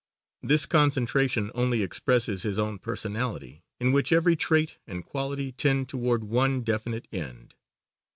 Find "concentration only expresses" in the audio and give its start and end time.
0.65-2.41